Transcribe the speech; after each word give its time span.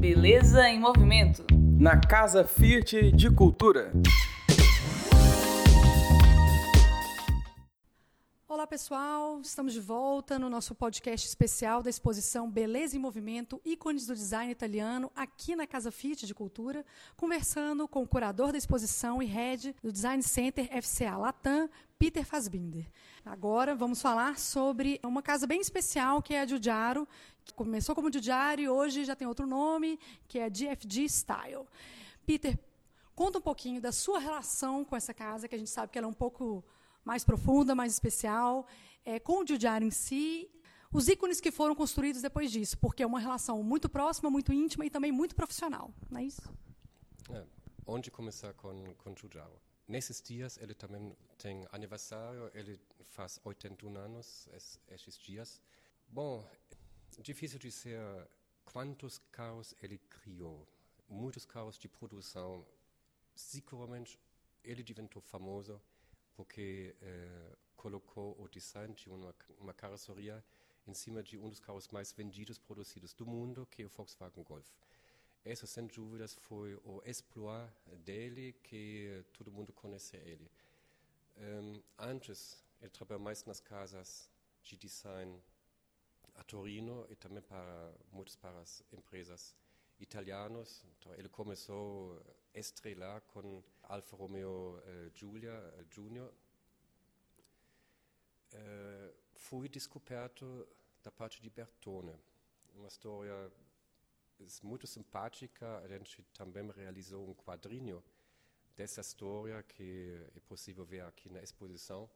Beleza 0.00 0.66
em 0.66 0.80
Movimento. 0.80 1.44
Na 1.78 1.94
Casa 1.94 2.42
Fiat 2.42 3.12
de 3.12 3.30
Cultura. 3.30 3.92
Olá 8.60 8.66
pessoal, 8.66 9.40
estamos 9.40 9.72
de 9.72 9.80
volta 9.80 10.38
no 10.38 10.50
nosso 10.50 10.74
podcast 10.74 11.26
especial 11.26 11.82
da 11.82 11.88
exposição 11.88 12.50
Beleza 12.50 12.94
em 12.94 12.98
Movimento, 12.98 13.58
ícones 13.64 14.04
do 14.04 14.14
design 14.14 14.52
italiano, 14.52 15.10
aqui 15.16 15.56
na 15.56 15.66
Casa 15.66 15.90
Fiat 15.90 16.26
de 16.26 16.34
Cultura, 16.34 16.84
conversando 17.16 17.88
com 17.88 18.02
o 18.02 18.06
curador 18.06 18.52
da 18.52 18.58
exposição 18.58 19.22
e 19.22 19.24
head 19.24 19.74
do 19.82 19.90
Design 19.90 20.22
Center 20.22 20.68
FCA 20.82 21.16
Latam, 21.16 21.70
Peter 21.98 22.22
Fassbinder. 22.22 22.84
Agora 23.24 23.74
vamos 23.74 24.02
falar 24.02 24.38
sobre 24.38 25.00
uma 25.02 25.22
casa 25.22 25.46
bem 25.46 25.62
especial 25.62 26.20
que 26.20 26.34
é 26.34 26.42
a 26.42 26.46
Giugiaro, 26.46 27.08
que 27.46 27.54
começou 27.54 27.94
como 27.94 28.12
Giugiaro 28.12 28.60
e 28.60 28.68
hoje 28.68 29.06
já 29.06 29.16
tem 29.16 29.26
outro 29.26 29.46
nome, 29.46 29.98
que 30.28 30.38
é 30.38 30.44
a 30.44 30.50
GFG 30.50 31.08
Style. 31.08 31.66
Peter, 32.26 32.58
conta 33.14 33.38
um 33.38 33.42
pouquinho 33.42 33.80
da 33.80 33.90
sua 33.90 34.18
relação 34.18 34.84
com 34.84 34.94
essa 34.94 35.14
casa, 35.14 35.48
que 35.48 35.54
a 35.54 35.58
gente 35.58 35.70
sabe 35.70 35.90
que 35.90 35.96
ela 35.96 36.06
é 36.06 36.10
um 36.10 36.12
pouco 36.12 36.62
mais 37.04 37.24
profunda, 37.24 37.74
mais 37.74 37.92
especial, 37.92 38.66
é, 39.04 39.18
com 39.18 39.42
o 39.42 39.46
Giugiaro 39.46 39.84
em 39.84 39.90
si, 39.90 40.50
os 40.92 41.08
ícones 41.08 41.40
que 41.40 41.50
foram 41.50 41.74
construídos 41.74 42.22
depois 42.22 42.50
disso, 42.50 42.76
porque 42.78 43.02
é 43.02 43.06
uma 43.06 43.20
relação 43.20 43.62
muito 43.62 43.88
próxima, 43.88 44.28
muito 44.28 44.52
íntima 44.52 44.84
e 44.84 44.90
também 44.90 45.12
muito 45.12 45.34
profissional, 45.34 45.92
não 46.10 46.20
é 46.20 46.24
isso? 46.24 46.42
É, 47.30 47.46
onde 47.86 48.10
começar 48.10 48.52
com, 48.54 48.94
com 48.94 49.14
Giugiaro? 49.16 49.60
Nesses 49.86 50.20
dias 50.22 50.56
ele 50.58 50.74
também 50.74 51.16
tem 51.36 51.66
aniversário, 51.72 52.50
ele 52.54 52.80
faz 53.02 53.40
81 53.44 53.96
anos 53.96 54.48
esses 54.88 55.18
dias. 55.18 55.60
Bom, 56.08 56.48
difícil 57.18 57.58
dizer 57.58 58.00
quantos 58.64 59.18
carros 59.32 59.74
ele 59.82 59.98
criou. 59.98 60.66
Muitos 61.08 61.44
carros 61.44 61.76
de 61.76 61.88
produção. 61.88 62.64
Seguramente 63.34 64.16
ele 64.62 64.84
inventou 64.88 65.20
famoso 65.20 65.80
porque 66.40 66.94
colocou 67.76 68.34
o 68.40 68.48
design 68.48 68.94
de 68.94 69.10
uma, 69.10 69.34
uma 69.58 69.74
carroceria 69.74 70.42
em 70.86 70.94
cima 70.94 71.22
de 71.22 71.36
um 71.36 71.50
dos 71.50 71.60
carros 71.60 71.86
mais 71.88 72.12
vendidos 72.12 72.58
produzidos 72.58 73.12
do 73.12 73.26
mundo, 73.26 73.68
que 73.70 73.82
é 73.82 73.84
o 73.84 73.90
Volkswagen 73.90 74.42
Golf. 74.42 74.66
Esse, 75.44 75.66
sem 75.66 75.86
dúvidas, 75.86 76.32
foi 76.34 76.76
o 76.76 77.02
exploit 77.04 77.70
dele 78.06 78.54
que 78.62 79.22
todo 79.34 79.52
mundo 79.52 79.70
conhece 79.74 80.16
ele. 80.16 80.50
Um, 81.36 81.82
antes, 81.98 82.64
ele 82.80 82.90
trabalhou 82.90 83.22
mais 83.22 83.44
nas 83.44 83.60
casas 83.60 84.30
de 84.62 84.78
design 84.78 85.38
a 86.36 86.42
Torino 86.44 87.06
e 87.10 87.16
também 87.16 87.42
para 87.42 87.92
muitas 88.10 88.34
para 88.34 88.58
as 88.60 88.82
empresas 88.90 89.54
italianas. 89.98 90.86
Então, 90.98 91.14
ele 91.16 91.28
começou 91.28 92.18
a 92.54 92.58
estrelar 92.58 93.20
com 93.28 93.62
Alfa 93.90 94.16
Romeo 94.16 94.78
uh, 94.78 95.10
Giulia 95.14 95.52
uh, 95.52 95.84
Junior. 95.90 96.32
Uh, 98.52 99.14
foi 99.34 99.68
descoberto 99.68 100.66
da 101.02 101.10
parte 101.10 101.42
de 101.42 101.50
Bertone. 101.50 102.14
Uma 102.76 102.86
história 102.88 103.50
muito 104.62 104.86
simpática. 104.86 105.78
A 105.78 105.88
gente 105.88 106.22
também 106.32 106.70
realizou 106.70 107.28
um 107.28 107.34
quadrinho 107.34 108.02
dessa 108.76 109.00
história 109.00 109.62
que 109.64 110.24
é 110.36 110.40
possível 110.40 110.84
ver 110.84 111.02
aqui 111.02 111.28
na 111.28 111.42
exposição. 111.42 112.08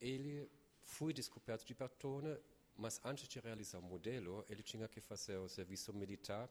Ele 0.00 0.48
foi 0.82 1.12
descoberto 1.12 1.66
de 1.66 1.74
Bertone, 1.74 2.38
mas 2.76 3.00
antes 3.04 3.26
de 3.26 3.40
realizar 3.40 3.78
o 3.78 3.82
modelo, 3.82 4.44
ele 4.48 4.62
tinha 4.62 4.86
que 4.86 5.00
fazer 5.00 5.36
o 5.38 5.48
serviço 5.48 5.92
militar 5.92 6.48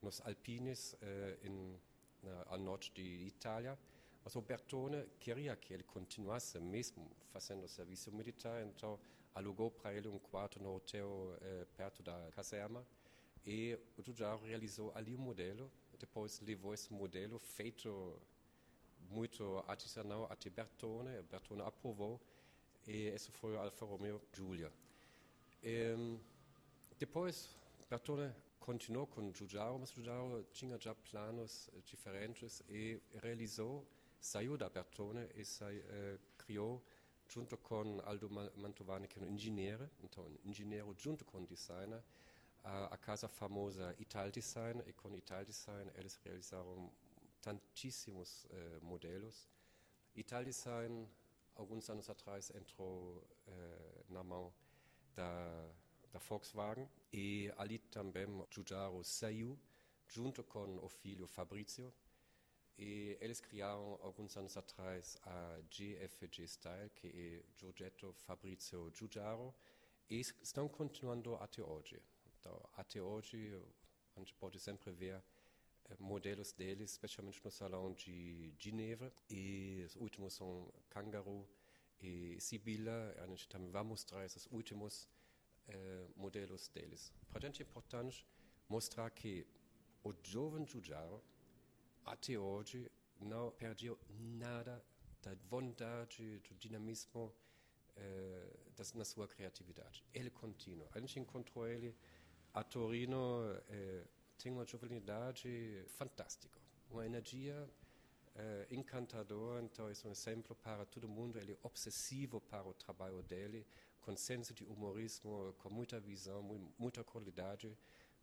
nos 0.00 0.20
Alpines, 0.22 0.96
eh, 1.00 1.38
in, 1.42 1.78
na, 2.24 2.44
ao 2.46 2.58
norte 2.58 2.90
de 2.92 3.26
Itália. 3.26 3.78
Mas 4.24 4.34
o 4.36 4.40
Bertone 4.40 5.04
queria 5.20 5.54
que 5.54 5.74
ele 5.74 5.82
continuasse 5.82 6.58
mesmo 6.58 7.10
fazendo 7.32 7.68
serviço 7.68 8.10
militar, 8.10 8.64
então 8.64 8.98
alugou 9.34 9.70
para 9.70 9.92
ele 9.92 10.08
um 10.08 10.18
quarto 10.18 10.62
no 10.62 10.74
hotel 10.74 11.36
eh, 11.42 11.66
perto 11.76 12.02
da 12.02 12.30
caserma 12.32 12.84
e 13.46 13.78
o 13.98 14.02
Giugiaro 14.02 14.40
realizou 14.42 14.92
ali 14.94 15.14
o 15.14 15.18
modelo, 15.18 15.70
depois 15.98 16.40
levou 16.40 16.72
esse 16.72 16.92
modelo 16.92 17.38
feito 17.38 18.18
muito 19.10 19.62
artesanal 19.66 20.26
até 20.30 20.48
Bertone, 20.48 21.22
Bertone 21.30 21.62
aprovou 21.62 22.20
e 22.86 23.08
esse 23.08 23.30
foi 23.30 23.54
o 23.54 23.58
Alfa 23.58 23.84
Romeo 23.84 24.20
Giulia. 24.32 24.72
E, 25.62 26.18
depois 26.98 27.50
Bertone 27.88 28.32
continuou 28.64 29.06
com 29.06 29.30
Giugiaro, 29.30 29.78
mas 29.78 29.90
Giugiaro 29.90 30.42
tinha 30.50 30.78
já 30.78 30.94
planos 30.94 31.68
diferentes 31.84 32.62
e 32.66 32.98
realizou, 33.22 33.86
saiu 34.18 34.56
da 34.56 34.70
Bertone 34.70 35.28
e 35.34 35.44
sai, 35.44 35.84
eh, 35.86 36.18
criou 36.38 36.82
junto 37.28 37.58
com 37.58 38.00
Aldo 38.06 38.30
Mantovani, 38.56 39.06
que 39.06 39.18
é 39.18 39.22
um 39.22 39.26
engenheiro, 39.26 39.90
então 40.02 40.24
um 40.24 40.48
engenheiro 40.48 40.94
junto 40.96 41.26
com 41.26 41.40
um 41.40 41.44
designer, 41.44 42.02
a, 42.62 42.86
a 42.86 42.96
casa 42.96 43.28
famosa 43.28 43.94
Ital 43.98 44.30
Design 44.30 44.82
e 44.86 44.94
com 44.94 45.14
Ital 45.14 45.44
Design 45.44 45.90
eles 45.96 46.14
realizaram 46.24 46.90
tantíssimos 47.42 48.46
eh, 48.48 48.78
modelos. 48.80 49.46
Ital 50.16 50.42
Design, 50.42 51.06
alguns 51.54 51.90
anos 51.90 52.08
atrás, 52.08 52.50
entrou 52.54 53.22
eh, 53.46 54.04
na 54.08 54.24
mão 54.24 54.54
da, 55.14 55.70
da 56.14 56.20
Volkswagen 56.20 56.88
e 57.12 57.52
ali 57.56 57.78
também 57.78 58.26
Giugiaro 58.48 59.02
saiu 59.02 59.58
junto 60.06 60.44
com 60.44 60.78
o 60.78 60.88
filho 60.88 61.26
Fabrizio 61.26 61.92
e 62.78 63.18
eles 63.20 63.40
criaram 63.40 63.98
alguns 64.00 64.36
anos 64.36 64.56
atrás 64.56 65.16
a 65.24 65.60
GFG 65.70 66.46
Style, 66.46 66.90
que 66.90 67.08
é 67.08 67.42
Giorgetto 67.56 68.12
Fabrizio 68.12 68.92
Giugiaro, 68.94 69.52
e 70.08 70.20
estão 70.20 70.68
continuando 70.68 71.34
até 71.36 71.62
hoje. 71.62 72.00
Então, 72.38 72.60
até 72.76 73.00
hoje, 73.00 73.60
a 74.16 74.18
gente 74.18 74.34
pode 74.34 74.58
sempre 74.58 74.90
ver 74.90 75.22
eh, 75.84 75.96
modelos 76.00 76.52
deles, 76.52 76.90
especialmente 76.90 77.40
no 77.44 77.50
salão 77.50 77.92
de 77.92 78.52
Geneva. 78.58 79.12
E 79.30 79.82
os 79.86 79.94
últimos 79.96 80.34
são 80.34 80.68
Kangaroo 80.90 81.48
e 82.00 82.36
Sibila. 82.40 83.14
A 83.18 83.26
gente 83.28 83.48
também 83.48 83.70
vai 83.70 83.84
mostrar 83.84 84.24
esses 84.24 84.46
últimos 84.50 85.08
eh, 85.68 86.06
modelos 86.16 86.68
deles. 86.68 87.12
Para 87.30 87.38
a 87.38 87.50
gente 87.50 87.62
é 87.62 87.66
importante 87.66 88.26
mostrar 88.68 89.10
que 89.10 89.46
o 90.02 90.12
jovem 90.22 90.66
Giugiaro, 90.66 91.22
até 92.04 92.38
hoje, 92.38 92.90
não 93.20 93.50
perdeu 93.52 93.98
nada 94.08 94.84
da 95.22 95.34
vontade, 95.48 96.38
do 96.40 96.54
dinamismo 96.54 97.34
eh, 97.96 98.56
das, 98.76 98.92
na 98.92 99.04
sua 99.04 99.26
criatividade. 99.26 100.04
Ele 100.12 100.30
continua. 100.30 100.88
A 100.92 101.00
gente 101.00 101.18
encontrou 101.18 101.66
ele 101.66 101.94
a 102.52 102.62
Torino 102.62 103.42
eh, 103.68 104.04
tem 104.38 104.52
uma 104.52 104.64
juvenilidade 104.64 105.84
fantástica, 105.88 106.60
uma 106.90 107.04
energia 107.04 107.68
eh, 108.34 108.66
encantadora. 108.70 109.62
Então, 109.62 109.88
é 109.88 109.92
um 110.06 110.10
exemplo 110.10 110.54
para 110.56 110.84
todo 110.84 111.08
mundo. 111.08 111.38
Ele 111.38 111.52
é 111.52 111.58
obsessivo 111.62 112.40
para 112.40 112.68
o 112.68 112.74
trabalho 112.74 113.22
dele, 113.22 113.66
com 114.04 114.16
senso 114.16 114.52
de 114.52 114.64
humorismo, 114.64 115.54
com 115.58 115.70
muita 115.70 115.98
visão, 115.98 116.42
muita 116.78 117.02
qualidade. 117.02 117.76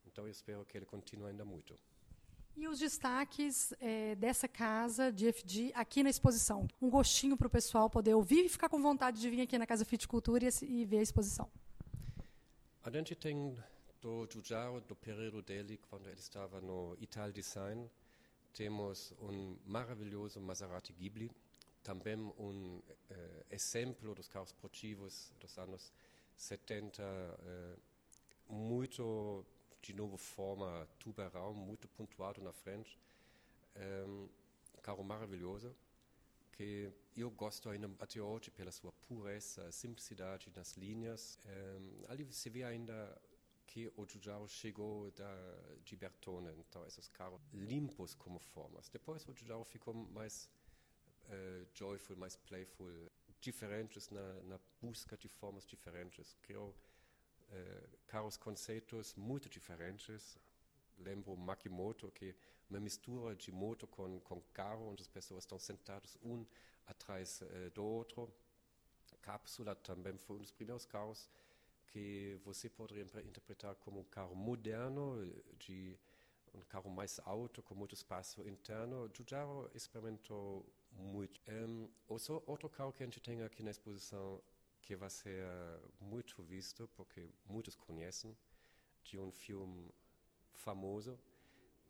Então, 0.06 0.26
eu 0.26 0.32
espero 0.32 0.66
que 0.66 0.78
ele 0.78 0.86
continue 0.86 1.30
ainda 1.30 1.44
muito. 1.44 1.76
E 2.56 2.68
os 2.68 2.78
destaques 2.80 3.74
é, 3.80 4.14
dessa 4.16 4.48
casa 4.48 5.12
de 5.12 5.32
FD 5.32 5.72
aqui 5.74 6.04
na 6.04 6.10
exposição? 6.10 6.68
Um 6.82 6.90
gostinho 6.90 7.36
para 7.38 7.48
o 7.48 7.50
pessoal 7.50 7.90
poder 7.90 8.14
ouvir 8.14 8.46
e 8.46 8.50
ficar 8.50 8.70
com 8.70 8.82
vontade 8.82 9.20
de 9.20 9.30
vir 9.30 9.42
aqui 9.42 9.58
na 9.58 9.66
Casa 9.66 9.86
Fit 9.86 10.08
Cultura 10.08 10.44
e, 10.46 10.66
e 10.66 10.86
ver 10.86 11.00
a 11.00 11.02
exposição. 11.02 11.50
A 12.84 12.92
gente 12.92 13.16
tem 13.16 13.58
do 14.02 14.28
Giugiaro, 14.30 14.82
do 14.82 14.96
período 14.96 15.42
dele, 15.42 15.80
quando 15.90 16.08
ele 16.08 16.20
estava 16.20 16.60
no 16.60 16.98
Ital 17.00 17.32
Design, 17.32 17.90
temos 18.54 19.14
um 19.22 19.56
maravilhoso 19.66 20.42
Maserati 20.42 20.92
Ghibli, 20.92 21.32
também 21.84 22.16
um 22.16 22.82
eh, 23.10 23.46
exemplo 23.52 24.14
dos 24.16 24.28
carros 24.28 24.50
esportivos 24.50 25.32
dos 25.40 25.58
anos 25.58 25.94
70, 26.36 27.02
eh, 27.04 27.76
muito, 28.48 29.46
de 29.82 29.94
novo, 29.94 30.18
forma 30.18 30.88
tubarão, 31.00 31.54
muito 31.54 31.88
pontuado 31.88 32.42
na 32.42 32.52
frente. 32.52 33.00
Um, 33.76 34.28
carro 34.82 35.04
maravilhoso, 35.04 35.76
que 36.52 36.92
eu 37.16 37.30
gosto 37.30 37.70
ainda 37.70 37.90
até 38.00 38.20
hoje 38.20 38.52
pela 38.52 38.72
sua 38.72 38.92
pureza, 39.08 39.72
simplicidade 39.72 40.52
nas 40.56 40.76
linhas. 40.76 41.40
Um, 41.46 42.06
ali 42.10 42.26
se 42.34 42.50
vê 42.50 42.64
ainda 42.64 43.18
que 43.68 43.92
o 43.96 44.06
Giugiaro 44.06 44.48
chegou 44.50 45.12
da, 45.12 45.34
de 45.86 45.96
Bertone, 45.96 46.52
então 46.60 46.86
esses 46.86 47.08
carros 47.08 47.42
limpos 47.54 48.14
como 48.14 48.40
formas. 48.40 48.90
Depois 48.90 49.26
o 49.28 49.34
Giugiaro 49.34 49.64
ficou 49.64 49.94
mais 49.94 50.50
uh, 51.32 51.68
joyful, 51.74 52.16
mais 52.16 52.36
playful, 52.36 52.92
diferentes 53.40 54.10
na, 54.10 54.34
na, 54.44 54.60
busca 54.82 55.18
de 55.18 55.28
formas 55.28 55.66
diferentes. 55.66 56.36
Criou 56.42 56.70
uh, 56.70 57.98
carros 58.08 58.38
conceitos 58.38 59.16
muito 59.16 59.50
diferentes, 59.50 60.38
lembro 61.00 61.36
Makimoto, 61.36 62.12
que 62.12 62.36
uma 62.70 62.80
mistura 62.80 63.36
de 63.36 63.52
moto 63.52 63.88
com, 63.88 64.20
com 64.20 64.42
carro, 64.54 64.90
onde 64.92 65.02
as 65.02 65.08
pessoas 65.08 65.44
estão 65.44 65.58
sentadas 65.58 66.18
um 66.24 66.46
atrás 66.86 67.42
uh, 67.42 67.72
do 67.72 67.84
outro. 67.84 68.32
Cápsula 69.22 69.76
também 69.76 70.18
foi 70.18 70.38
um 70.38 70.42
dos 70.42 70.52
primeiros 70.52 70.86
carros 70.86 71.30
que 71.88 72.40
você 72.46 72.70
poderia 72.70 73.04
interpretar 73.24 73.76
como 73.76 74.00
um 74.00 74.04
carro 74.06 74.34
moderno, 74.34 75.30
de 75.60 76.00
um 76.54 76.62
carro 76.62 76.90
mais 76.90 77.20
alto, 77.26 77.62
com 77.62 77.76
muito 77.76 77.94
espaço 77.94 78.48
interno. 78.48 79.10
Giugiaro 79.14 79.70
experimentou 79.74 80.66
muito. 80.92 81.42
Um, 81.48 81.90
outro 82.46 82.70
carro 82.70 82.94
que 82.94 83.04
a 83.04 83.06
gente 83.06 83.20
tem 83.20 83.42
aqui 83.42 83.64
na 83.64 83.72
exposição, 83.72 84.42
que 84.82 84.96
vai 84.96 85.10
ser 85.10 85.46
muito 86.00 86.42
visto, 86.44 86.88
porque 86.96 87.30
muitos 87.46 87.76
conhecem, 87.76 88.36
de 89.04 89.20
um 89.20 89.32
filme 89.32 89.94
famoso. 90.54 91.20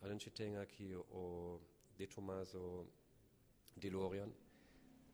A 0.02 0.08
gente 0.10 0.30
tem 0.30 0.58
aqui 0.58 0.96
o 0.96 1.60
De 1.96 2.08
Tomaso 2.08 2.88
DeLorean, 3.76 4.32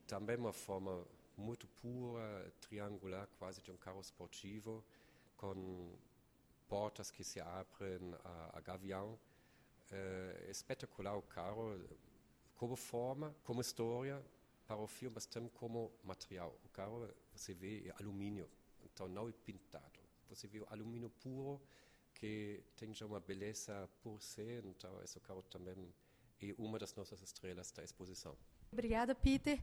também 0.08 0.38
uma 0.38 0.54
forma 0.54 1.06
muito 1.36 1.68
pura, 1.68 2.52
triangular, 2.62 3.28
quase 3.38 3.62
de 3.62 3.72
um 3.72 3.78
carro 3.78 4.02
esportivo, 4.02 4.84
com 5.36 5.94
portas 6.68 7.12
que 7.12 7.24
se 7.24 7.40
abrem 7.40 8.14
a, 8.24 8.58
a 8.58 8.62
gavião. 8.62 9.20
É 9.92 10.48
espetacular 10.50 11.16
o 11.16 11.22
carro, 11.22 11.80
como 12.58 12.76
forma, 12.76 13.36
como 13.44 13.62
história 13.62 14.22
para 14.66 14.78
o 14.78 14.88
filme, 14.88 15.16
mas 15.16 15.26
também 15.26 15.50
como 15.50 15.92
material. 16.04 16.54
O 16.66 16.70
carro, 16.70 17.08
você 17.34 17.54
vê, 17.54 17.88
é 17.88 17.94
alumínio, 18.00 18.50
então 18.84 19.08
não 19.08 19.30
é 19.30 19.32
pintado. 19.32 20.00
Você 20.30 20.48
vê 20.48 20.60
o 20.60 20.68
alumínio 20.70 21.10
puro, 21.10 21.62
que 22.14 22.64
tem 22.76 22.94
já 22.94 23.06
uma 23.06 23.20
beleza 23.20 23.88
por 24.02 24.22
si, 24.22 24.62
então 24.66 25.02
esse 25.04 25.20
carro 25.20 25.44
também 25.44 25.94
é 26.42 26.54
uma 26.58 26.78
das 26.78 26.94
nossas 26.96 27.22
estrelas 27.22 27.72
da 27.72 27.84
exposição. 27.84 28.36
Obrigada, 28.72 29.16
Peter. 29.16 29.60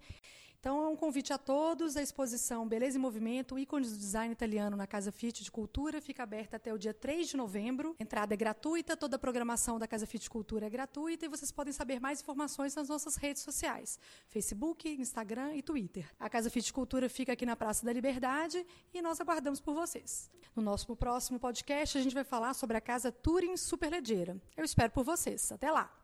Então, 0.65 0.83
é 0.83 0.89
um 0.89 0.97
convite 0.97 1.31
a 1.31 1.37
todos. 1.37 1.95
A 1.95 2.01
exposição 2.01 2.67
Beleza 2.67 2.97
e 2.97 2.99
Movimento, 2.99 3.59
ícones 3.59 3.93
do 3.93 3.99
design 3.99 4.33
italiano 4.33 4.79
na 4.79 4.87
Casa 4.87 5.13
Fit 5.13 5.45
de 5.45 5.51
Cultura, 5.51 6.01
fica 6.01 6.23
aberta 6.23 6.57
até 6.57 6.73
o 6.73 6.79
dia 6.79 6.95
3 6.95 7.29
de 7.29 7.37
novembro. 7.37 7.95
Entrada 8.01 8.33
é 8.33 8.37
gratuita, 8.37 8.97
toda 8.97 9.17
a 9.17 9.19
programação 9.19 9.79
da 9.79 9.87
Casa 9.87 10.07
Fit 10.07 10.23
de 10.23 10.31
Cultura 10.31 10.65
é 10.65 10.71
gratuita 10.71 11.27
e 11.27 11.29
vocês 11.29 11.53
podem 11.53 11.71
saber 11.71 12.01
mais 12.01 12.23
informações 12.23 12.75
nas 12.75 12.89
nossas 12.89 13.17
redes 13.17 13.43
sociais: 13.43 13.99
Facebook, 14.31 14.89
Instagram 14.89 15.55
e 15.55 15.61
Twitter. 15.61 16.11
A 16.19 16.31
Casa 16.31 16.49
Fit 16.49 16.65
de 16.65 16.73
Cultura 16.73 17.11
fica 17.11 17.35
aqui 17.35 17.45
na 17.45 17.57
Praça 17.57 17.85
da 17.85 17.93
Liberdade 17.93 18.67
e 18.95 19.03
nós 19.03 19.21
aguardamos 19.21 19.61
por 19.61 19.75
vocês. 19.75 20.31
No 20.57 20.63
nosso 20.63 20.97
próximo 20.97 21.39
podcast, 21.39 21.99
a 21.99 22.01
gente 22.01 22.15
vai 22.15 22.25
falar 22.25 22.55
sobre 22.55 22.79
a 22.79 22.81
Casa 22.81 23.13
Turing 23.13 23.59
Superleggera. 23.59 24.41
Eu 24.57 24.65
espero 24.65 24.91
por 24.93 25.05
vocês. 25.05 25.53
Até 25.53 25.71
lá! 25.71 26.04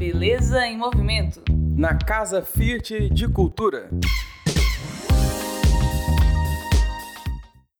Beleza 0.00 0.66
em 0.66 0.78
Movimento. 0.78 1.42
Na 1.76 1.94
Casa 1.94 2.40
Fiat 2.40 3.10
de 3.10 3.28
Cultura. 3.28 3.90